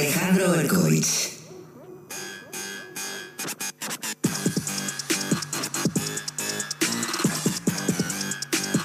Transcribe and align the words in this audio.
Alejandro 0.00 0.52
Berkovich. 0.52 1.28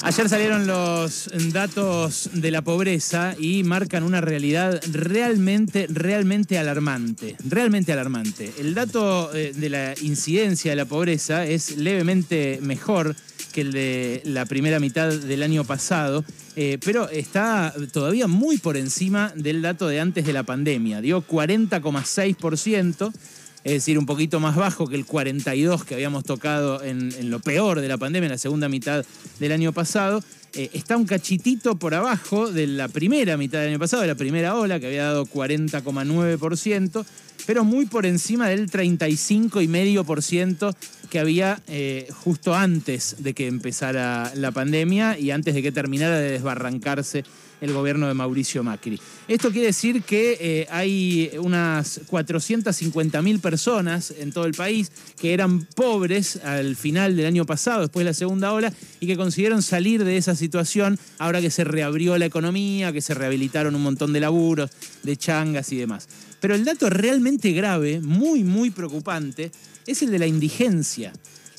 Ayer 0.02 0.28
salieron 0.28 0.68
los 0.68 1.30
datos 1.54 2.32
de 2.34 2.52
la 2.52 2.64
pobreza 2.64 3.34
y 3.40 3.64
marcan 3.64 4.04
una 4.04 4.20
realidad 4.20 4.82
realmente, 4.92 5.88
realmente 5.90 6.58
alarmante. 6.58 7.38
Realmente 7.48 7.94
alarmante. 7.94 8.52
El 8.60 8.74
dato 8.74 9.34
eh, 9.34 9.54
de 9.56 9.70
la 9.70 9.96
incidencia 10.02 10.72
de 10.72 10.76
la 10.76 10.86
pobreza 10.86 11.46
es 11.46 11.78
levemente 11.78 12.60
mejor 12.62 13.16
que 13.56 13.62
el 13.62 13.72
de 13.72 14.22
la 14.26 14.46
primera 14.46 14.82
mitad 14.82 15.08
del 15.08 15.42
año 15.42 15.64
pasado, 15.64 16.26
eh, 16.58 16.78
pero 16.84 17.08
está 17.08 17.74
todavía 17.94 18.28
muy 18.28 18.58
por 18.58 18.76
encima 18.76 19.32
del 19.34 19.62
dato 19.62 19.88
de 19.88 20.02
antes 20.02 20.26
de 20.26 20.34
la 20.34 20.44
pandemia. 20.44 21.00
Dio 21.00 21.26
40,6% 21.26 23.14
es 23.64 23.72
decir, 23.72 23.98
un 23.98 24.06
poquito 24.06 24.40
más 24.40 24.56
bajo 24.56 24.88
que 24.88 24.96
el 24.96 25.08
42 25.08 25.86
que 25.86 25.96
habíamos 25.96 26.24
tocado 26.24 26.84
en, 26.84 27.32
lo 27.32 27.40
peor 27.40 27.82
de 27.82 27.88
la 27.88 27.98
pandemia, 27.98 28.28
en 28.28 28.34
la 28.34 28.38
segunda 28.38 28.70
mitad 28.70 29.04
del 29.40 29.52
año 29.52 29.74
pasado. 29.74 30.24
Eh, 30.54 30.70
está 30.74 30.98
un 30.98 31.06
cachitito 31.06 31.76
por 31.76 31.96
abajo 31.96 32.52
de 32.52 32.68
la 32.68 32.90
primera 32.90 33.38
mitad 33.38 33.60
del 33.60 33.70
año 33.70 33.80
pasado, 33.80 34.04
de 34.04 34.10
la 34.10 34.16
primera 34.16 34.54
ola, 34.56 34.80
que 34.80 34.86
había 34.86 35.06
dado 35.06 35.26
40,9%, 35.26 37.06
pero 37.46 37.64
muy 37.64 37.86
por 37.86 38.06
encima 38.06 38.50
del 38.50 38.70
35,5% 38.70 40.76
que 41.10 41.20
había 41.20 41.62
eh, 41.68 42.08
justo 42.12 42.56
antes 42.56 43.18
de 43.20 43.34
que 43.34 43.48
empezara 43.48 44.32
la 44.36 44.52
pandemia 44.52 45.18
y 45.18 45.32
antes 45.32 45.54
de 45.54 45.62
que 45.62 45.72
terminara 45.72 46.20
de 46.20 46.32
desbarrancarse 46.32 47.24
el 47.62 47.74
gobierno 47.74 48.08
de 48.08 48.14
Mauricio 48.14 48.64
Macri. 48.64 49.00
Esto 49.28 49.52
quiere 49.52 49.68
decir 49.68 50.04
que 50.04 50.38
eh, 50.40 50.68
hay 50.70 51.32
unas 51.40 52.02
450.000 52.10 53.40
personas 53.40 54.14
en 54.18 54.32
todo 54.32 54.46
el 54.46 54.54
país 54.54 54.92
que 55.20 55.34
eran 55.34 55.66
pobres 55.66 56.38
al 56.44 56.76
final 56.76 57.16
del 57.16 57.26
año 57.26 57.46
pasado, 57.46 57.82
después 57.82 58.04
de 58.04 58.12
la 58.12 58.14
segunda 58.14 58.54
ola, 58.54 58.74
y 59.00 59.08
que 59.08 59.18
consiguieron 59.18 59.62
salir 59.62 60.04
de 60.04 60.18
esa 60.18 60.36
situación 60.36 61.00
ahora 61.18 61.42
que 61.42 61.50
se 61.50 61.64
reabrió 61.64 62.18
la 62.18 62.26
economía, 62.26 62.92
que 62.92 63.02
se 63.02 63.14
rehabilitaron 63.14 63.76
un 63.76 63.84
montón 63.84 64.14
de 64.14 64.20
laburos, 64.20 64.72
de 65.04 65.18
changas 65.18 65.72
y 65.72 65.78
demás. 65.78 66.08
Pero 66.46 66.54
el 66.54 66.64
dato 66.64 66.92
realmente 66.92 67.54
grave, 67.54 68.02
muy, 68.02 68.44
muy 68.44 68.70
preocupante, 68.70 69.52
es 69.88 70.04
el 70.04 70.12
de 70.12 70.20
la 70.20 70.28
indigencia. 70.28 71.12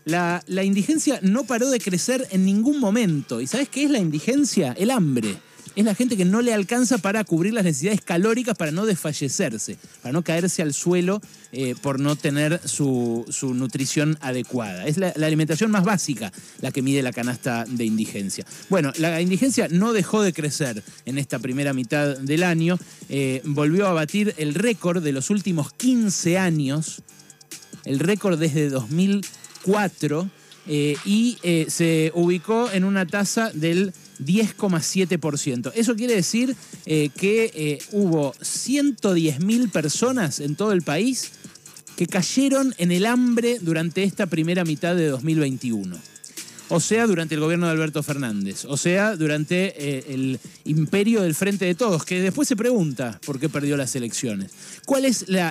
La, 0.05 0.45
la, 0.47 0.63
indigencia 0.63 1.19
no 1.23 1.43
paró 1.43 1.69
de 1.71 1.81
crecer 1.81 2.25
en 2.31 2.45
ningún 2.45 2.79
momento. 2.79 3.41
¿Y 3.41 3.49
sabes 3.49 3.69
qué 3.69 3.83
es 3.83 3.91
la 3.91 3.99
indigencia? 3.99 4.77
El 4.79 4.93
hambre 4.93 5.35
es 5.77 5.85
la 5.85 5.95
gente 5.95 6.17
que 6.17 6.25
no 6.25 6.41
le 6.41 6.55
alcanza 6.55 6.99
para 6.99 7.23
cubrir 7.23 7.53
las 7.53 7.65
necesidades 7.65 8.01
calóricas 8.01 8.57
para 8.57 8.71
no 8.71 8.87
desfallecerse, 8.87 9.77
para 10.03 10.13
no 10.13 10.23
caerse 10.23 10.63
al 10.63 10.73
suelo 10.73 11.21
eh, 11.53 11.75
por 11.81 12.01
no 12.01 12.17
tener 12.17 12.61
su, 12.67 13.25
nutrición 13.55 14.17
adecuada. 14.23 14.87
Es 14.87 14.97
la, 14.97 15.09
alimentación 15.11 15.71
más 15.71 15.85
básica 15.85 16.33
la 16.63 16.71
que 16.71 16.81
mide 16.81 17.03
la 17.03 17.13
canasta 17.13 17.67
de 17.69 17.85
indigencia. 17.85 18.47
Bueno, 18.71 18.91
la 18.97 19.21
indigencia 19.21 19.69
no 19.71 19.93
dejó 19.93 20.23
de 20.23 20.33
crecer 20.33 20.83
en 21.05 21.19
esta 21.19 21.39
primera 21.39 21.75
mitad 21.75 22.17
del 22.17 22.43
año, 22.43 22.79
eh, 23.11 23.43
volvió 23.45 23.87
a 23.87 23.93
batir 23.93 24.35
el 24.39 24.55
récord 24.55 25.03
de 25.03 25.13
los 25.13 25.29
últimos 25.29 25.73
15 25.75 26.39
años, 26.39 27.03
el 27.85 27.99
récord 27.99 28.39
desde 28.39 28.71
2004, 28.71 30.31
eh, 30.69 30.97
y 31.05 31.39
se 31.69 32.11
ubicó 32.15 32.71
en 32.71 32.85
una 32.85 33.07
tasa 33.07 33.51
del 33.53 33.93
10,7%. 34.19 35.73
Eso 35.75 35.97
quiere 35.97 36.15
decir 36.15 36.57
eh, 36.87 37.11
que 37.17 37.51
eh, 37.55 37.79
hubo 37.93 38.35
110.000 38.35 39.71
personas 39.71 40.41
en 40.41 40.57
todo 40.57 40.73
el 40.73 40.83
país 40.83 41.33
que 41.97 42.07
cayeron 42.07 42.75
en 42.79 42.93
el 42.93 43.07
hambre 43.07 43.59
durante 43.61 44.03
esta 44.03 44.27
primera 44.27 44.65
mitad 44.65 44.95
de 44.97 45.07
2021. 45.07 45.97
O 46.69 46.81
sea, 46.81 47.07
durante 47.07 47.37
el 47.37 47.41
gobierno 47.41 47.67
de 47.67 47.73
Alberto 47.73 48.03
Fernández. 48.03 48.65
O 48.65 48.77
sea, 48.77 49.15
durante 49.15 49.75
eh, 49.77 50.05
el 50.09 50.41
imperio 50.65 51.23
del 51.23 51.37
Frente 51.37 51.65
de 51.65 51.77
Todos, 51.77 52.05
que 52.05 52.21
después 52.21 52.49
se 52.49 52.57
pregunta 52.57 53.21
por 53.25 53.39
qué 53.39 53.49
perdió 53.49 53.77
las 53.77 53.95
elecciones. 53.95 54.51
¿Cuál 54.85 55.05
es 55.05 55.27
el 55.29 55.47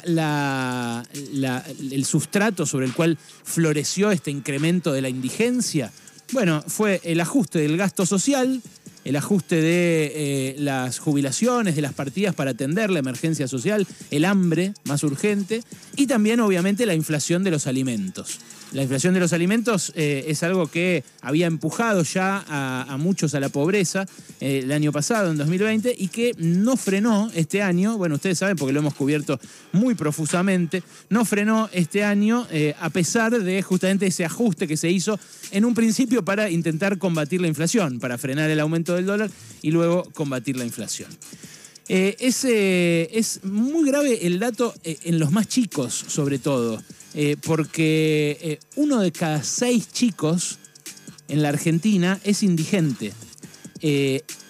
sustrato 2.06 2.66
sobre 2.66 2.86
el 2.86 2.94
cual 2.94 3.18
floreció 3.44 4.12
este 4.12 4.30
incremento 4.32 4.92
de 4.92 5.02
la 5.02 5.10
indigencia? 5.10 5.92
Bueno, 6.34 6.64
fue 6.68 7.00
el 7.04 7.22
ajuste 7.22 7.60
del 7.60 7.78
gasto 7.78 8.06
social, 8.06 8.62
el 9.06 9.16
ajuste 9.16 9.62
de 9.62 10.12
eh, 10.16 10.56
las 10.58 11.00
jubilaciones, 11.00 11.76
de 11.76 11.82
las 11.82 11.94
partidas 11.94 12.36
para 12.36 12.52
atender 12.52 12.90
la 12.90 13.00
emergencia 13.00 13.48
social, 13.48 13.88
el 14.12 14.26
hambre 14.26 14.74
más 14.84 15.04
urgente 15.04 15.64
y 15.96 16.08
también 16.08 16.40
obviamente 16.40 16.86
la 16.86 16.96
inflación 16.96 17.44
de 17.44 17.52
los 17.52 17.68
alimentos. 17.68 18.40
La 18.74 18.82
inflación 18.82 19.14
de 19.14 19.20
los 19.20 19.32
alimentos 19.32 19.94
eh, 19.96 20.26
es 20.28 20.42
algo 20.44 20.68
que 20.68 21.04
había 21.22 21.46
empujado 21.46 22.04
ya 22.04 22.44
a, 22.48 22.98
muchos 22.98 23.36
a 23.36 23.40
la 23.40 23.48
pobreza 23.48 24.06
eh, 24.42 24.62
el 24.64 24.72
año 24.72 24.92
pasado, 24.92 25.32
en 25.32 25.38
2020, 25.38 25.96
y 25.98 26.08
que 26.08 26.34
no 26.40 26.76
frenó 26.76 27.32
este 27.36 27.62
año, 27.62 27.98
bueno, 27.98 28.16
ustedes 28.16 28.40
saben 28.40 28.58
porque 28.58 28.74
lo 28.74 28.80
hemos 28.80 28.96
cubierto 28.96 29.40
muy 29.72 29.94
profusamente, 29.94 30.84
no 31.10 31.24
frenó 31.26 31.70
este 31.72 32.04
año 32.04 32.48
a 32.80 32.90
pesar 32.90 33.40
de 33.40 33.62
justamente 33.62 34.08
ese 34.08 34.26
ajuste 34.26 34.68
que 34.68 34.78
se 34.78 34.90
hizo 34.90 35.20
en 35.52 35.64
un 35.64 35.76
principio 35.76 36.26
para 36.26 36.50
intentar 36.50 36.98
combatir 36.98 37.42
la 37.42 37.48
inflación, 37.48 38.00
para 38.00 38.18
frenar 38.18 38.50
el 38.50 38.60
aumento 38.60 38.95
del 38.96 39.06
dólar 39.06 39.32
y 39.62 39.72
luego 39.72 40.04
combatir 40.14 40.58
la 40.58 40.66
inflación. 40.66 41.10
Eh, 41.88 42.16
es, 43.12 43.44
muy 43.44 43.88
grave 43.88 44.26
el 44.26 44.40
dato 44.40 44.74
eh, 44.84 44.98
en 45.04 45.20
los 45.20 45.32
más 45.32 45.48
chicos, 45.48 45.94
sobre 46.08 46.40
todo, 46.40 46.82
eh, 47.14 47.38
porque 47.44 48.60
uno 48.76 49.00
de 49.02 49.12
cada 49.12 49.44
seis 49.44 49.92
chicos 49.92 50.58
en 51.28 51.44
la 51.44 51.50
Argentina 51.50 52.20
es 52.24 52.44
indigente. 52.44 53.14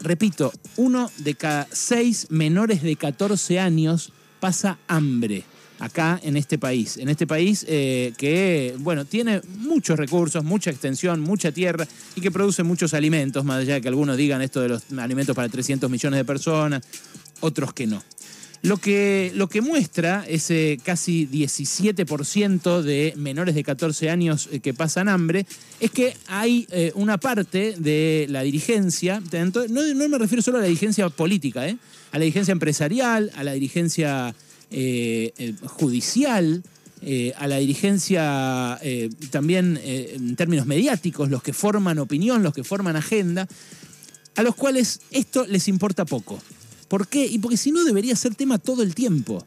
repito, 0.01 0.53
uno 0.77 1.11
de 1.17 1.35
cada 1.35 1.67
seis 1.71 2.27
menores 2.29 2.81
de 2.83 2.95
14 2.95 3.59
años 3.59 4.13
pasa 4.39 4.77
hambre 4.87 5.43
acá 5.79 6.19
en 6.23 6.37
este 6.37 6.57
país. 6.57 6.97
En 6.97 7.09
este 7.09 7.27
país 7.27 7.65
eh, 7.67 8.13
que, 8.17 8.75
bueno, 8.79 9.05
tiene 9.05 9.41
muchos 9.57 9.97
recursos, 9.97 10.43
mucha 10.43 10.69
extensión, 10.69 11.21
mucha 11.21 11.51
tierra 11.51 11.87
y 12.15 12.21
que 12.21 12.31
produce 12.31 12.63
muchos 12.63 12.93
alimentos, 12.93 13.43
más 13.45 13.61
allá 13.61 13.75
de 13.75 13.81
que 13.81 13.87
algunos 13.87 14.17
digan 14.17 14.41
esto 14.41 14.61
de 14.61 14.69
los 14.69 14.83
alimentos 14.97 15.35
para 15.35 15.49
300 15.49 15.89
millones 15.89 16.17
de 16.17 16.25
personas, 16.25 16.83
otros 17.41 17.73
que 17.73 17.87
no. 17.87 18.01
Lo 18.61 18.77
que, 18.77 19.31
lo 19.35 19.47
que 19.47 19.61
muestra 19.61 20.25
ese 20.27 20.79
casi 20.83 21.27
17% 21.27 22.81
de 22.81 23.13
menores 23.15 23.53
de 23.53 23.63
14 23.63 24.09
años 24.09 24.49
eh, 24.51 24.59
que 24.59 24.73
pasan 24.73 25.07
hambre 25.07 25.45
es 25.79 25.91
que 25.91 26.17
hay 26.25 26.65
eh, 26.71 26.91
una 26.95 27.19
parte 27.19 27.75
de 27.77 28.25
la 28.27 28.41
dirigencia, 28.41 29.21
no, 29.69 29.93
no, 29.93 30.09
me 30.09 30.17
refiero 30.17 30.41
solo 30.41 30.57
a 30.57 30.61
la 30.61 30.67
dirigencia 30.67 31.07
política, 31.09 31.61
a 31.61 32.17
la 32.17 32.23
dirigencia 32.23 32.53
empresarial, 32.53 33.31
a 33.35 33.43
la 33.43 33.53
dirigencia 33.53 34.29
eh, 34.29 34.33
eh, 34.33 34.44
judicial, 35.65 36.63
eh, 37.01 37.33
a 37.37 37.47
la 37.47 37.57
dirigencia 37.57 38.79
también 39.29 39.79
en 39.83 40.35
términos 40.35 40.65
mediáticos, 40.65 41.29
los 41.29 41.43
que 41.43 41.53
forman 41.53 41.99
opinión, 41.99 42.43
los 42.43 42.53
que 42.53 42.63
forman 42.63 42.95
agenda, 42.95 43.47
a 44.35 44.43
los 44.43 44.55
cuales 44.55 45.01
esto 45.11 45.45
les 45.47 45.67
importa 45.67 46.05
poco. 46.05 46.39
¿Por 46.87 47.07
qué? 47.07 47.25
Y 47.25 47.39
porque 47.39 47.57
si 47.57 47.71
no 47.71 47.83
debería 47.83 48.15
ser 48.15 48.35
tema 48.35 48.57
todo 48.57 48.83
el 48.83 48.95
tiempo. 48.95 49.45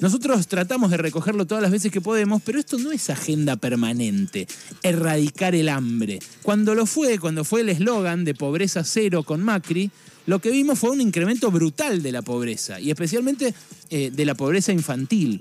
Nosotros 0.00 0.46
tratamos 0.48 0.90
de 0.90 0.96
recogerlo 0.96 1.46
todas 1.46 1.60
las 1.60 1.70
veces 1.70 1.92
que 1.92 2.00
podemos, 2.00 2.40
pero 2.42 2.58
esto 2.58 2.78
no 2.78 2.90
es 2.90 3.10
agenda 3.10 3.56
permanente, 3.56 4.48
erradicar 4.82 5.54
el 5.54 5.68
hambre. 5.68 6.20
Cuando 6.42 6.74
lo 6.74 6.86
fue, 6.86 7.18
cuando 7.18 7.44
fue 7.44 7.60
el 7.60 7.68
eslogan 7.68 8.24
de 8.24 8.34
pobreza 8.34 8.82
cero 8.82 9.24
con 9.24 9.42
Macri, 9.42 9.90
lo 10.26 10.38
que 10.38 10.50
vimos 10.50 10.78
fue 10.78 10.90
un 10.90 11.00
incremento 11.00 11.50
brutal 11.50 12.02
de 12.02 12.12
la 12.12 12.22
pobreza, 12.22 12.80
y 12.80 12.90
especialmente 12.90 13.54
eh, 13.90 14.10
de 14.12 14.24
la 14.24 14.34
pobreza 14.34 14.72
infantil. 14.72 15.40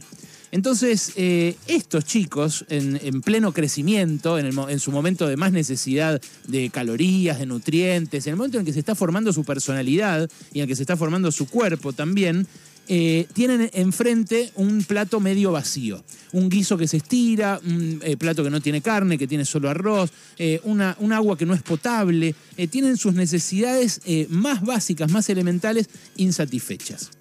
Entonces, 0.51 1.13
eh, 1.15 1.55
estos 1.67 2.05
chicos, 2.05 2.65
en, 2.69 3.21
pleno 3.21 3.53
crecimiento, 3.53 4.39
en, 4.39 4.79
su 4.79 4.91
momento 4.91 5.27
de 5.27 5.37
más 5.37 5.51
necesidad 5.51 6.19
de 6.47 6.69
calorías, 6.71 7.37
de 7.37 7.45
nutrientes, 7.45 8.25
en 8.25 8.31
el 8.31 8.37
momento 8.37 8.57
en 8.57 8.65
que 8.65 8.73
se 8.73 8.79
está 8.79 8.95
formando 8.95 9.31
su 9.31 9.43
personalidad 9.43 10.27
y 10.51 10.61
en 10.61 10.67
que 10.67 10.75
se 10.75 10.81
está 10.83 10.97
formando 10.97 11.31
su 11.31 11.47
cuerpo 11.47 11.93
también, 11.93 12.47
eh, 12.91 13.27
tienen 13.33 13.69
enfrente 13.73 14.51
un 14.55 14.83
plato 14.83 15.19
medio 15.19 15.51
vacío. 15.51 16.03
Un 16.31 16.49
guiso 16.49 16.75
que 16.75 16.87
se 16.87 16.97
estira, 16.97 17.61
un 17.63 18.01
eh, 18.03 18.17
plato 18.17 18.43
que 18.43 18.49
no 18.49 18.61
tiene 18.61 18.81
carne, 18.81 19.19
que 19.19 19.27
tiene 19.27 19.45
solo 19.45 19.69
arroz, 19.69 20.11
eh, 20.39 20.59
una, 20.63 20.97
un 20.99 21.13
agua 21.13 21.37
que 21.37 21.45
no 21.45 21.53
es 21.53 21.61
potable. 21.61 22.33
tienen 22.71 22.97
sus 22.97 23.13
necesidades 23.13 24.01
más 24.29 24.63
básicas, 24.63 25.11
más 25.11 25.29
elementales, 25.29 25.87
insatisfechas. 26.17 27.11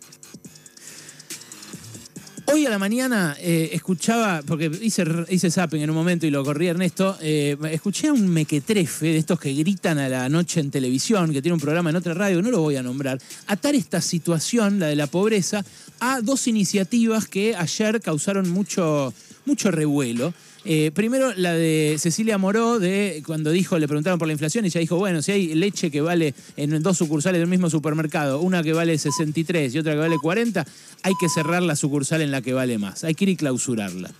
Hoy 2.51 2.65
a 2.65 2.71
la 2.71 2.79
mañana 2.79 3.37
eh, 3.39 3.69
escuchaba, 3.75 4.41
porque 4.41 4.71
hice, 4.81 5.05
hice 5.29 5.51
zapping 5.51 5.83
en 5.83 5.91
un 5.91 5.97
momento 5.97 6.27
y 6.27 6.31
lo 6.31 6.43
corrí 6.43 6.69
Ernesto, 6.69 7.19
eh, 7.21 7.59
escuché 7.71 8.09
a 8.09 8.15
un 8.15 8.27
mequetrefe 8.27 9.05
de 9.05 9.19
estos 9.19 9.39
que 9.39 9.53
gritan 9.53 9.99
a 9.99 10.09
la 10.09 10.31
noche 10.31 10.61
en 10.61 10.71
televisión, 10.71 11.31
que 11.31 11.43
tiene 11.43 11.53
un 11.53 11.61
programa 11.61 11.91
en 11.91 11.97
otra 11.97 12.15
radio, 12.15 12.41
no 12.41 12.51
lo 12.51 12.63
voy 12.63 12.77
a 12.77 12.83
nombrar, 12.83 13.19
atar 13.49 13.75
esta 13.75 14.01
situación, 14.01 14.81
la 14.81 14.87
de 14.87 14.97
la 14.97 15.09
pobreza, 15.09 15.63
a 16.01 16.23
dos 16.23 16.49
iniciativas 16.49 17.29
que 17.29 17.55
ayer 17.55 18.01
causaron 18.01 18.49
mucho, 18.49 19.13
mucho 19.45 19.71
revuelo. 19.71 20.33
Eh, 20.65 20.91
primero, 20.93 21.33
la 21.35 21.53
de 21.53 21.97
Cecilia 21.99 22.37
Moró, 22.37 22.79
de 22.79 23.23
cuando 23.25 23.51
dijo, 23.51 23.79
le 23.79 23.87
preguntaron 23.87 24.19
por 24.19 24.27
la 24.29 24.33
inflación 24.33 24.65
y 24.65 24.69
ella 24.69 24.81
dijo, 24.81 24.97
bueno, 24.97 25.23
si 25.23 25.33
hay 25.33 25.55
leche 25.55 25.91
que 25.91 26.01
vale 26.01 26.35
en 26.57 26.83
dos 26.83 26.99
sucursales 26.99 27.41
del 27.41 27.49
mismo 27.49 27.71
supermercado, 27.71 28.41
una 28.41 28.63
que 28.63 28.73
vale 28.73 28.99
63 28.99 29.75
y 29.75 29.79
otra 29.79 29.93
que 29.93 29.99
vale 29.99 30.17
40, 30.19 30.67
hay 31.03 31.13
que 31.21 31.29
cerrar 31.29 31.63
la 31.63 31.77
sucursal 31.77 32.23
en 32.23 32.31
la 32.31 32.43
que 32.43 32.53
vale 32.53 32.79
más, 32.79 33.05
hay 33.05 33.15
que 33.15 33.25
ir 33.25 33.31
y 33.31 33.37
clausurarla. 33.37 34.11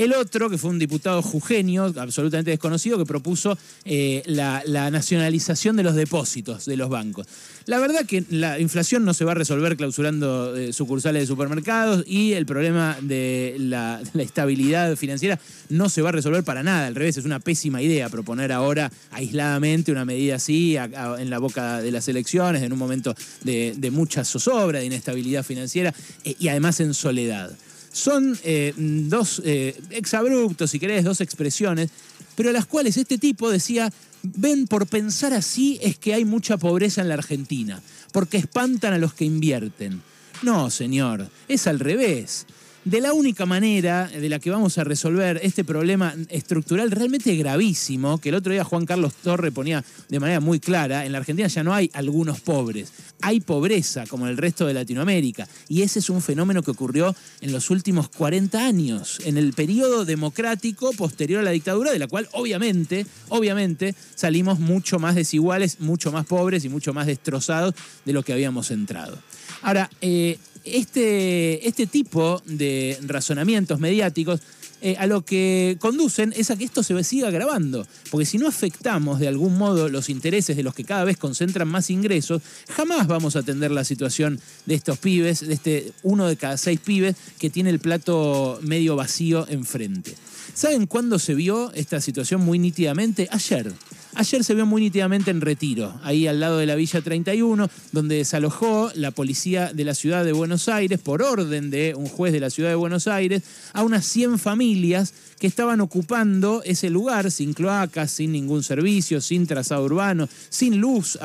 El 0.00 0.14
otro, 0.14 0.48
que 0.48 0.56
fue 0.56 0.70
un 0.70 0.78
diputado 0.78 1.20
jujeño, 1.20 1.92
absolutamente 1.98 2.50
desconocido, 2.50 2.96
que 2.96 3.04
propuso 3.04 3.58
eh, 3.84 4.22
la, 4.24 4.62
nacionalización 4.90 5.76
de 5.76 5.82
los 5.82 5.94
depósitos 5.94 6.64
de 6.64 6.78
los 6.78 6.88
bancos. 6.88 7.26
La 7.66 7.78
verdad 7.78 8.06
que 8.06 8.24
la 8.30 8.58
inflación 8.58 9.04
no 9.04 9.12
se 9.12 9.26
va 9.26 9.32
a 9.32 9.34
resolver 9.34 9.76
clausurando 9.76 10.56
eh, 10.56 10.72
sucursales 10.72 11.24
de 11.24 11.26
supermercados 11.26 12.02
y 12.06 12.32
el 12.32 12.46
problema 12.46 12.96
de 13.02 13.56
la, 13.58 14.00
estabilidad 14.18 14.96
financiera 14.96 15.38
no 15.68 15.90
se 15.90 16.00
va 16.00 16.08
a 16.08 16.12
resolver 16.12 16.44
para 16.44 16.62
nada. 16.62 16.86
Al 16.86 16.94
revés, 16.94 17.18
es 17.18 17.26
una 17.26 17.38
pésima 17.38 17.82
idea 17.82 18.08
proponer 18.08 18.52
ahora 18.52 18.90
aisladamente 19.10 19.92
una 19.92 20.06
medida 20.06 20.36
así 20.36 20.78
en 20.78 21.28
la 21.28 21.38
boca 21.38 21.82
de 21.82 21.90
las 21.90 22.08
elecciones, 22.08 22.62
en 22.62 22.72
un 22.72 22.78
momento 22.78 23.14
de, 23.44 23.90
mucha 23.92 24.24
zozobra, 24.24 24.78
de 24.78 24.86
inestabilidad 24.86 25.44
financiera 25.44 25.92
eh, 26.24 26.36
y 26.38 26.48
además 26.48 26.80
en 26.80 26.94
soledad. 26.94 27.54
Son 27.92 28.38
eh, 28.44 28.72
dos 28.76 29.42
eh, 29.44 29.80
exabruptos, 29.90 30.70
si 30.70 30.78
querés, 30.78 31.04
dos 31.04 31.20
expresiones, 31.20 31.90
pero 32.36 32.52
las 32.52 32.66
cuales 32.66 32.96
este 32.96 33.18
tipo 33.18 33.50
decía, 33.50 33.92
ven, 34.22 34.66
por 34.66 34.86
pensar 34.86 35.32
así 35.32 35.78
es 35.82 35.98
que 35.98 36.14
hay 36.14 36.24
mucha 36.24 36.56
pobreza 36.56 37.00
en 37.00 37.08
la 37.08 37.14
Argentina, 37.14 37.82
porque 38.12 38.36
espantan 38.36 38.92
a 38.92 38.98
los 38.98 39.14
que 39.14 39.24
invierten. 39.24 40.02
No, 40.42 40.70
señor, 40.70 41.28
es 41.48 41.66
al 41.66 41.80
revés 41.80 42.46
de 42.84 43.00
la 43.00 43.12
única 43.12 43.44
manera 43.44 44.08
de 44.08 44.28
la 44.28 44.38
que 44.38 44.50
vamos 44.50 44.78
a 44.78 44.84
resolver 44.84 45.38
este 45.42 45.64
problema 45.64 46.14
estructural 46.28 46.90
realmente 46.90 47.36
gravísimo, 47.36 48.18
que 48.18 48.30
el 48.30 48.36
otro 48.36 48.52
día 48.52 48.64
Juan 48.64 48.86
Carlos 48.86 49.14
Torre 49.22 49.52
ponía 49.52 49.84
de 50.08 50.20
manera 50.20 50.40
muy 50.40 50.60
clara, 50.60 51.04
en 51.04 51.12
la 51.12 51.18
Argentina 51.18 51.46
ya 51.48 51.62
no 51.62 51.74
hay 51.74 51.90
algunos 51.92 52.40
pobres, 52.40 52.92
hay 53.20 53.40
pobreza 53.40 54.06
como 54.06 54.24
en 54.24 54.32
el 54.32 54.38
resto 54.38 54.66
de 54.66 54.74
Latinoamérica. 54.74 55.46
Y 55.68 55.82
ese 55.82 55.98
es 55.98 56.08
un 56.08 56.22
fenómeno 56.22 56.62
que 56.62 56.70
ocurrió 56.70 57.14
en 57.40 57.52
los 57.52 57.70
últimos 57.70 58.08
40 58.08 58.64
años, 58.64 59.20
en 59.24 59.36
el 59.36 59.52
periodo 59.52 60.04
democrático 60.04 60.92
posterior 60.92 61.40
a 61.40 61.44
la 61.44 61.50
dictadura, 61.50 61.92
de 61.92 61.98
la 61.98 62.08
cual 62.08 62.28
obviamente, 62.32 63.06
obviamente 63.28 63.94
salimos 64.14 64.58
mucho 64.58 64.98
más 64.98 65.14
desiguales, 65.14 65.80
mucho 65.80 66.12
más 66.12 66.24
pobres 66.24 66.64
y 66.64 66.70
mucho 66.70 66.94
más 66.94 67.06
destrozados 67.06 67.74
de 68.06 68.12
lo 68.12 68.22
que 68.22 68.32
habíamos 68.32 68.70
entrado. 68.70 69.18
Ahora, 69.62 69.90
eh, 70.00 70.38
este, 70.64 71.66
este 71.66 71.86
tipo 71.86 72.42
de 72.46 72.98
razonamientos 73.02 73.78
mediáticos 73.80 74.40
eh, 74.82 74.96
a 74.98 75.06
lo 75.06 75.22
que 75.22 75.76
conducen 75.78 76.32
es 76.34 76.50
a 76.50 76.56
que 76.56 76.64
esto 76.64 76.82
se 76.82 77.04
siga 77.04 77.30
grabando. 77.30 77.86
Porque 78.10 78.24
si 78.24 78.38
no 78.38 78.48
afectamos 78.48 79.20
de 79.20 79.28
algún 79.28 79.58
modo 79.58 79.88
los 79.88 80.08
intereses 80.08 80.56
de 80.56 80.62
los 80.62 80.74
que 80.74 80.84
cada 80.84 81.04
vez 81.04 81.18
concentran 81.18 81.68
más 81.68 81.90
ingresos, 81.90 82.40
jamás 82.70 83.06
vamos 83.06 83.36
a 83.36 83.40
atender 83.40 83.70
la 83.70 83.84
situación 83.84 84.40
de 84.64 84.74
estos 84.74 84.98
pibes, 84.98 85.46
de 85.46 85.52
este 85.52 85.92
uno 86.02 86.26
de 86.26 86.36
cada 86.36 86.56
seis 86.56 86.80
pibes 86.80 87.16
que 87.38 87.50
tiene 87.50 87.70
el 87.70 87.78
plato 87.78 88.58
medio 88.62 88.96
vacío 88.96 89.46
enfrente. 89.48 90.14
¿Saben 90.54 90.86
cuándo 90.86 91.18
se 91.18 91.34
vio 91.34 91.72
esta 91.74 92.00
situación 92.00 92.40
muy 92.40 92.58
nítidamente? 92.58 93.28
Ayer. 93.30 93.72
Ayer 94.16 94.42
se 94.42 94.54
vio 94.54 94.66
muy 94.66 94.82
nítidamente 94.82 95.30
en 95.30 95.40
Retiro, 95.40 95.98
ahí 96.02 96.26
al 96.26 96.40
lado 96.40 96.58
de 96.58 96.66
la 96.66 96.74
Villa 96.74 97.00
31, 97.00 97.70
donde 97.92 98.16
desalojó 98.16 98.90
la 98.96 99.12
policía 99.12 99.72
de 99.72 99.84
la 99.84 99.94
ciudad 99.94 100.24
de 100.24 100.32
Buenos 100.32 100.68
Aires, 100.68 100.98
por 100.98 101.22
orden 101.22 101.70
de 101.70 101.94
un 101.94 102.08
juez 102.08 102.32
de 102.32 102.40
la 102.40 102.50
ciudad 102.50 102.70
de 102.70 102.74
Buenos 102.74 103.06
Aires, 103.06 103.42
a 103.72 103.84
unas 103.84 104.04
100 104.06 104.40
familias 104.40 105.14
que 105.38 105.46
estaban 105.46 105.80
ocupando 105.80 106.60
ese 106.64 106.90
lugar 106.90 107.30
sin 107.30 107.54
cloacas, 107.54 108.10
sin 108.10 108.32
ningún 108.32 108.64
servicio, 108.64 109.20
sin 109.20 109.46
trazado 109.46 109.84
urbano, 109.84 110.28
sin 110.48 110.80
luz, 110.80 111.16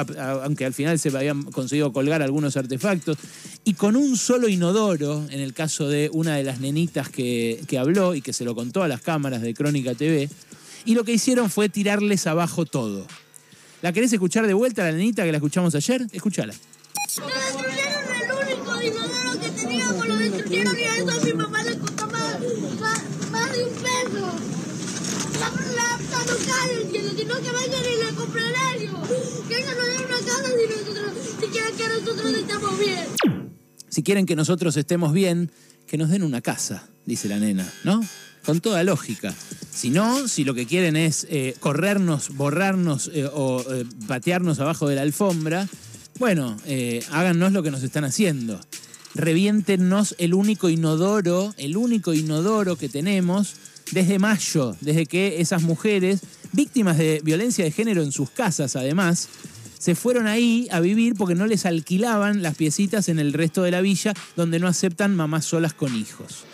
aunque 0.44 0.66
al 0.66 0.74
final 0.74 1.00
se 1.00 1.10
habían 1.10 1.44
conseguido 1.44 1.92
colgar 1.92 2.22
algunos 2.22 2.56
artefactos, 2.56 3.18
y 3.64 3.74
con 3.74 3.96
un 3.96 4.16
solo 4.16 4.48
inodoro, 4.48 5.26
en 5.32 5.40
el 5.40 5.54
caso 5.54 5.90
de 5.90 6.12
una 6.14 6.36
de 6.36 6.44
las 6.44 6.60
nenitas 6.60 7.10
que, 7.10 7.62
que 7.68 7.80
habló 7.80 8.14
y 8.14 8.22
que 8.22 8.32
se 8.32 8.46
lo 8.46 8.54
contó 8.54 8.84
a 8.84 8.88
las 8.88 9.02
cámaras 9.02 9.42
de 9.42 9.56
Crónica 9.56 9.96
TV, 9.96 10.30
y 10.86 10.94
lo 10.94 11.04
que 11.04 11.14
hicieron 11.14 11.50
fue 11.50 11.68
tirarles 11.68 12.28
abajo 12.28 12.66
todo. 12.66 13.06
¿La 13.82 13.92
querés 13.92 14.14
escuchar 14.14 14.48
de 14.48 14.54
vuelta, 14.54 14.84
la 14.84 14.92
nenita 14.92 15.24
que 15.24 15.32
la 15.32 15.38
escuchamos 15.38 15.76
ayer? 15.76 16.08
Escúchala. 16.12 16.54
Lo 17.18 17.28
destruyeron 17.28 18.04
el 18.22 18.56
único 18.56 18.82
inodoro 18.82 19.40
que 19.40 19.50
teníamos, 19.50 20.08
lo 20.08 20.18
destruyeron 20.18 20.80
y 20.80 20.84
a 20.84 20.98
eso 20.98 21.12
a 21.12 21.26
mi 21.26 21.34
mamá 21.34 21.64
le 21.64 21.78
costó 21.78 22.08
más, 22.08 22.40
más, 23.32 23.52
de 23.52 23.64
un 23.64 23.74
peso. 23.74 24.32
La, 25.40 25.50
la 25.76 26.00
caducaron, 26.10 26.92
sino 26.92 27.36
que 27.42 27.52
vayan 27.52 27.84
y 27.86 28.04
le 28.04 28.16
compren 28.16 28.46
helio. 28.46 29.02
Que 29.48 29.58
ellos 29.58 29.76
nos 29.76 29.88
den 29.88 30.06
una 30.06 30.20
casa 30.20 30.50
si 30.50 30.68
nosotros, 30.68 31.12
si 31.40 31.48
quieren 31.48 31.76
que 31.78 31.88
nosotros 31.88 32.34
estemos 32.34 32.80
bien. 32.80 33.52
Si 33.90 34.04
quieren 34.04 34.26
que 34.26 34.36
nosotros 34.36 34.78
estemos 34.78 35.14
bien, 35.14 35.52
que 35.88 35.98
nos 35.98 36.10
den 36.10 36.24
una 36.24 36.42
casa, 36.42 36.88
dice 37.06 37.28
la 37.28 37.40
nena, 37.40 37.72
¿no? 37.84 38.02
Con 38.46 38.62
toda 38.62 38.84
lógica. 38.84 39.34
Si 39.72 39.90
no, 39.90 40.28
si 40.28 40.44
lo 40.44 40.54
que 40.54 40.66
quieren 40.66 40.96
es 40.96 41.28
eh, 41.30 41.56
corrernos, 41.60 42.36
borrarnos 42.36 43.12
eh, 43.14 43.30
o 43.34 43.64
eh, 43.70 43.86
patearnos 44.08 44.60
abajo 44.60 44.88
de 44.88 44.96
la 44.96 45.02
alfombra, 45.02 45.68
bueno, 46.18 46.56
háganos 47.12 47.52
lo 47.52 47.62
que 47.62 47.72
nos 47.72 47.84
están 47.84 48.06
haciendo. 48.06 48.62
Reviéntenos 49.16 50.16
el 50.18 50.34
único 50.34 50.70
inodoro, 50.70 51.54
el 51.58 51.76
único 51.76 52.14
inodoro 52.14 52.78
que 52.78 52.88
tenemos 52.88 53.56
desde 53.92 54.18
mayo, 54.18 54.78
desde 54.80 55.06
que 55.06 55.42
esas 55.42 55.64
mujeres, 55.64 56.22
víctimas 56.54 56.98
de 56.98 57.20
violencia 57.24 57.66
de 57.66 57.72
género 57.72 58.02
en 58.02 58.14
sus 58.14 58.30
casas 58.30 58.78
además, 58.78 59.28
se 59.78 59.94
fueron 59.94 60.28
ahí 60.28 60.68
a 60.72 60.80
vivir 60.80 61.16
porque 61.16 61.36
no 61.36 61.48
les 61.48 61.66
alquilaban 61.66 62.42
las 62.42 62.56
piecitas 62.56 63.10
en 63.10 63.20
el 63.20 63.34
resto 63.34 63.64
de 63.64 63.72
la 63.72 63.82
villa 63.82 64.14
donde 64.36 64.60
no 64.60 64.68
aceptan 64.68 65.16
mamás 65.16 65.46
solas 65.46 65.74
con 65.74 65.96
hijos. 65.96 66.46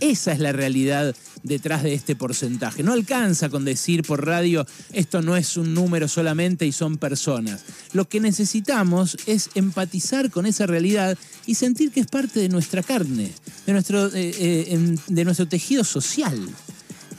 Esa 0.00 0.32
es 0.32 0.38
la 0.38 0.52
realidad 0.52 1.14
detrás 1.42 1.82
de 1.82 1.94
este 1.94 2.16
porcentaje. 2.16 2.82
No 2.82 2.92
alcanza 2.92 3.48
con 3.48 3.64
decir 3.64 4.02
por 4.02 4.26
radio 4.26 4.66
esto 4.92 5.22
no 5.22 5.36
es 5.36 5.56
un 5.56 5.74
número 5.74 6.08
solamente 6.08 6.66
y 6.66 6.72
son 6.72 6.98
personas. 6.98 7.62
Lo 7.92 8.08
que 8.08 8.20
necesitamos 8.20 9.16
es 9.26 9.50
empatizar 9.54 10.30
con 10.30 10.46
esa 10.46 10.66
realidad 10.66 11.16
y 11.46 11.54
sentir 11.54 11.90
que 11.90 12.00
es 12.00 12.06
parte 12.06 12.40
de 12.40 12.48
nuestra 12.48 12.82
carne, 12.82 13.32
de 13.66 13.72
nuestro, 13.72 14.06
eh, 14.08 14.10
eh, 14.14 14.96
de 15.06 15.24
nuestro 15.24 15.46
tejido 15.48 15.84
social. 15.84 16.38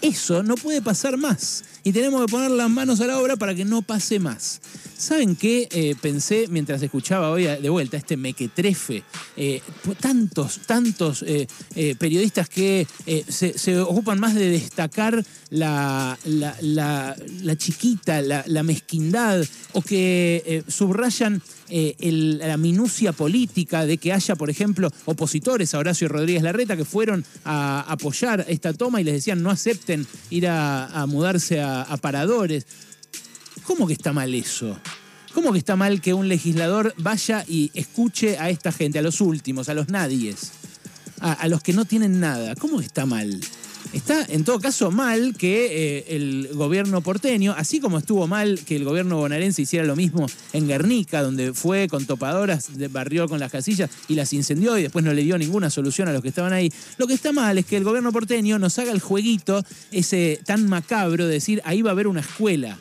Eso 0.02 0.44
no 0.44 0.56
puede 0.56 0.82
pasar 0.82 1.18
más 1.18 1.64
y 1.84 1.92
tenemos 1.92 2.26
que 2.26 2.32
poner 2.32 2.52
las 2.52 2.70
manos 2.70 3.02
a 3.02 3.08
la 3.08 3.20
obra 3.20 3.36
para 3.36 3.56
que 3.56 3.66
no 3.66 3.82
pase 3.82 4.20
más. 4.20 4.62
¿Saben 5.00 5.38
qué? 5.38 5.70
Eh, 5.72 5.96
pensé 6.02 6.48
mientras 6.50 6.82
escuchaba 6.82 7.32
hoy 7.32 7.46
de 7.46 7.70
vuelta 7.70 7.96
este 7.96 8.18
mequetrefe, 8.18 9.02
eh, 9.38 9.62
tantos, 9.98 10.60
tantos 10.68 11.24
eh, 11.26 11.48
periodistas 11.98 12.50
que 12.50 12.86
se, 13.30 13.80
ocupan 13.80 14.20
más 14.20 14.36
de 14.36 14.50
destacar 14.50 15.24
la, 15.52 16.20
la, 16.26 17.16
chiquita, 17.56 18.22
la, 18.22 18.64
mezquindad, 18.64 19.42
o 19.72 19.82
que 19.82 20.66
subrayan 20.68 21.42
la 21.70 22.58
minucia 22.58 23.14
política 23.14 23.86
de 23.86 23.98
que 23.98 24.12
haya, 24.12 24.36
por 24.36 24.50
ejemplo, 24.50 24.92
opositores 25.06 25.74
a 25.74 25.80
Horacio 25.80 26.10
Rodríguez 26.10 26.44
Larreta 26.44 26.76
que 26.76 26.84
fueron 26.84 27.24
a 27.46 27.86
apoyar 27.88 28.46
esta 28.50 28.74
toma 28.74 29.00
y 29.00 29.06
les 29.06 29.14
decían 29.14 29.42
no 29.42 29.50
acepten 29.50 30.06
ir 30.30 30.48
a, 30.50 31.06
mudarse 31.08 31.62
a 31.62 31.96
paradores. 32.02 32.66
¿Cómo 33.70 33.86
que 33.86 33.94
está 33.94 34.14
mal 34.14 34.34
eso? 34.34 34.76
¿Cómo 35.32 35.52
que 35.54 35.60
está 35.60 35.76
mal 35.76 36.02
que 36.02 36.16
un 36.16 36.28
legislador 36.28 36.92
vaya 36.98 37.46
y 37.48 37.70
escuche 37.76 38.40
a 38.40 38.50
esta 38.50 38.72
gente, 38.72 38.98
a 38.98 39.04
los 39.04 39.22
últimos, 39.22 39.70
a 39.70 39.76
los 39.76 39.90
nadies, 39.90 40.54
a, 41.20 41.48
los 41.48 41.62
que 41.62 41.72
no 41.74 41.86
tienen 41.86 42.20
nada? 42.20 42.56
¿Cómo 42.56 42.80
que 42.80 42.88
está 42.88 43.06
mal? 43.06 43.40
Está 43.94 44.26
en 44.28 44.44
todo 44.44 44.60
caso 44.60 44.90
mal 44.90 45.36
que 45.38 45.98
eh, 46.00 46.16
el 46.16 46.50
gobierno 46.54 47.02
porteño, 47.02 47.54
así 47.56 47.80
como 47.80 48.00
estuvo 48.00 48.26
mal 48.26 48.60
que 48.66 48.76
el 48.76 48.86
gobierno 48.86 49.18
bonaerense 49.18 49.62
hiciera 49.62 49.86
lo 49.86 49.96
mismo 49.96 50.26
en 50.52 50.68
Guernica, 50.68 51.22
donde 51.22 51.54
fue 51.54 51.88
con 51.88 52.08
topadoras, 52.08 52.72
barrió 52.90 53.30
con 53.30 53.40
las 53.40 53.52
casillas 53.52 53.92
y 54.08 54.16
las 54.16 54.34
incendió 54.34 54.80
y 54.80 54.82
después 54.82 55.06
no 55.06 55.14
le 55.14 55.22
dio 55.22 55.38
ninguna 55.38 55.70
solución 55.70 56.08
a 56.08 56.12
los 56.12 56.24
que 56.24 56.30
estaban 56.30 56.54
ahí. 56.54 56.74
Lo 56.98 57.06
que 57.06 57.14
está 57.14 57.32
mal 57.34 57.60
es 57.60 57.68
que 57.68 57.78
el 57.78 57.84
gobierno 57.84 58.12
porteño 58.12 58.58
nos 58.58 58.80
haga 58.80 58.92
el 58.92 59.00
jueguito 59.00 59.64
ese 59.92 60.42
tan 60.44 60.68
macabro 60.68 61.28
de 61.28 61.34
decir 61.34 61.62
ahí 61.66 61.84
va 61.84 61.92
a 61.92 61.94
haber 61.94 62.08
una 62.08 62.22
escuela 62.22 62.80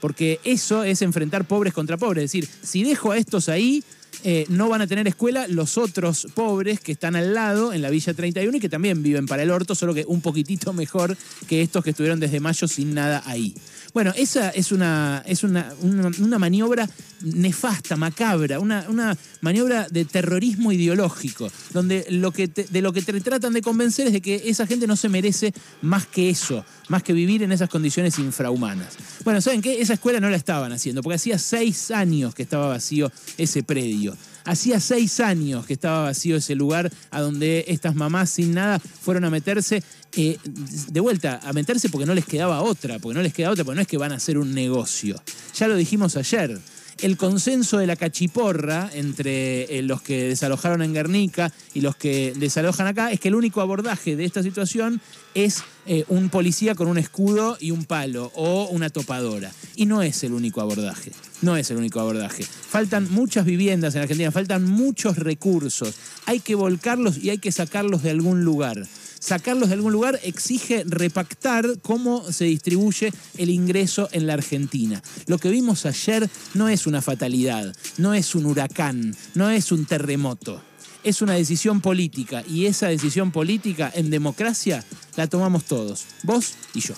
porque 0.00 0.40
eso 0.44 0.84
es 0.84 1.02
enfrentar 1.02 1.44
pobres 1.46 1.72
contra 1.72 1.96
pobres. 1.96 2.24
Es 2.24 2.32
decir, 2.32 2.48
si 2.62 2.82
dejo 2.82 3.12
a 3.12 3.18
estos 3.18 3.48
ahí, 3.48 3.82
eh, 4.22 4.44
no 4.48 4.68
van 4.68 4.82
a 4.82 4.86
tener 4.86 5.08
escuela 5.08 5.46
los 5.48 5.78
otros 5.78 6.26
pobres 6.34 6.80
que 6.80 6.92
están 6.92 7.16
al 7.16 7.32
lado 7.32 7.72
en 7.72 7.80
la 7.80 7.88
Villa 7.90 8.12
31 8.12 8.56
y 8.56 8.60
que 8.60 8.68
también 8.68 9.02
viven 9.02 9.26
para 9.26 9.42
el 9.42 9.50
orto, 9.50 9.74
solo 9.74 9.94
que 9.94 10.04
un 10.06 10.20
poquitito 10.20 10.72
mejor 10.72 11.16
que 11.48 11.62
estos 11.62 11.82
que 11.82 11.90
estuvieron 11.90 12.20
desde 12.20 12.40
mayo 12.40 12.68
sin 12.68 12.92
nada 12.92 13.22
ahí. 13.24 13.54
Bueno, 13.92 14.12
esa 14.16 14.50
es 14.50 14.72
una, 14.72 15.22
es 15.26 15.42
una, 15.42 15.72
una, 15.82 16.38
maniobra 16.38 16.88
nefasta, 17.22 17.96
macabra, 17.96 18.60
una, 18.60 18.86
una, 18.88 19.16
maniobra 19.40 19.88
de 19.90 20.04
terrorismo 20.04 20.70
ideológico, 20.70 21.50
donde 21.72 22.06
lo 22.10 22.30
que 22.30 22.46
de 22.46 22.82
lo 22.82 22.92
que 22.92 23.02
te 23.02 23.20
tratan 23.20 23.52
de 23.52 23.62
convencer 23.62 24.06
es 24.06 24.12
de 24.12 24.20
que 24.20 24.42
esa 24.46 24.66
gente 24.66 24.86
no 24.86 24.96
se 24.96 25.08
merece 25.08 25.52
más 25.82 26.06
que 26.06 26.30
eso, 26.30 26.64
más 26.88 27.02
que 27.02 27.12
vivir 27.12 27.42
en 27.42 27.52
esas 27.52 27.68
condiciones 27.68 28.18
infrahumanas. 28.18 28.96
Bueno, 29.24 29.40
¿saben 29.40 29.62
qué? 29.62 29.80
Esa 29.80 29.94
escuela 29.94 30.20
no 30.20 30.30
la 30.30 30.36
estaban 30.36 30.72
haciendo, 30.72 31.02
porque 31.02 31.16
hacía 31.16 31.38
seis 31.38 31.90
años 31.90 32.34
que 32.34 32.42
estaba 32.42 32.68
vacío 32.68 33.10
ese 33.38 33.62
predio. 33.62 34.16
Hacía 34.44 34.80
seis 34.80 35.20
años 35.20 35.66
que 35.66 35.74
estaba 35.74 36.04
vacío 36.04 36.36
ese 36.36 36.54
lugar 36.54 36.90
a 37.10 37.20
donde 37.20 37.64
estas 37.68 37.94
mamás 37.94 38.30
sin 38.30 38.54
nada 38.54 38.78
fueron 38.78 39.24
a 39.24 39.30
meterse, 39.30 39.82
eh, 40.16 40.38
de 40.44 41.00
vuelta, 41.00 41.40
a 41.42 41.52
meterse 41.52 41.88
porque 41.88 42.06
no 42.06 42.14
les 42.14 42.24
quedaba 42.24 42.62
otra, 42.62 42.98
porque 42.98 43.14
no 43.16 43.22
les 43.22 43.32
queda 43.32 43.50
otra, 43.50 43.64
porque 43.64 43.76
no 43.76 43.82
es 43.82 43.88
que 43.88 43.98
van 43.98 44.12
a 44.12 44.16
hacer 44.16 44.38
un 44.38 44.54
negocio. 44.54 45.22
Ya 45.54 45.68
lo 45.68 45.76
dijimos 45.76 46.16
ayer 46.16 46.60
el 47.02 47.16
consenso 47.16 47.78
de 47.78 47.86
la 47.86 47.96
cachiporra 47.96 48.90
entre 48.92 49.78
eh, 49.78 49.82
los 49.82 50.02
que 50.02 50.28
desalojaron 50.28 50.82
en 50.82 50.92
Guernica 50.92 51.52
y 51.72 51.80
los 51.80 51.96
que 51.96 52.34
desalojan 52.36 52.86
acá 52.86 53.10
es 53.10 53.20
que 53.20 53.28
el 53.28 53.34
único 53.34 53.60
abordaje 53.60 54.16
de 54.16 54.24
esta 54.24 54.42
situación 54.42 55.00
es 55.34 55.62
eh, 55.86 56.04
un 56.08 56.28
policía 56.28 56.74
con 56.74 56.88
un 56.88 56.98
escudo 56.98 57.56
y 57.60 57.70
un 57.70 57.84
palo 57.84 58.30
o 58.34 58.68
una 58.70 58.90
topadora. 58.90 59.50
Y 59.76 59.86
no 59.86 60.02
es 60.02 60.22
el 60.24 60.32
único 60.32 60.60
abordaje. 60.60 61.12
No 61.42 61.56
es 61.56 61.70
el 61.70 61.78
único 61.78 62.00
abordaje. 62.00 62.44
Faltan 62.44 63.10
muchas 63.10 63.46
viviendas 63.46 63.94
en 63.94 64.02
Argentina, 64.02 64.30
faltan 64.30 64.64
muchos 64.64 65.16
recursos. 65.16 65.94
Hay 66.26 66.40
que 66.40 66.54
volcarlos 66.54 67.16
y 67.18 67.30
hay 67.30 67.38
que 67.38 67.52
sacarlos 67.52 68.02
de 68.02 68.10
algún 68.10 68.44
lugar 68.44 68.86
sacarlos 69.20 69.68
de 69.68 69.76
algún 69.76 69.92
lugar 69.92 70.18
exige 70.24 70.82
repactar 70.86 71.78
cómo 71.82 72.32
se 72.32 72.46
distribuye 72.46 73.12
el 73.38 73.50
ingreso 73.50 74.08
en 74.10 74.26
la 74.26 74.34
Argentina. 74.34 75.00
Lo 75.26 75.38
que 75.38 75.50
vimos 75.50 75.86
ayer 75.86 76.28
no 76.54 76.68
es 76.68 76.88
una 76.88 77.02
fatalidad, 77.02 77.72
no 77.98 78.14
es 78.14 78.34
un 78.34 78.46
huracán, 78.46 79.14
no 79.34 79.50
es 79.50 79.70
un 79.70 79.86
terremoto. 79.86 80.60
Es 81.02 81.22
una 81.22 81.34
decisión 81.34 81.80
política 81.80 82.42
y 82.46 82.66
esa 82.66 82.88
decisión 82.88 83.30
política 83.30 83.90
en 83.94 84.10
democracia 84.10 84.84
la 85.16 85.28
tomamos 85.28 85.64
todos, 85.64 86.04
vos 86.24 86.54
y 86.74 86.80
yo. 86.80 86.94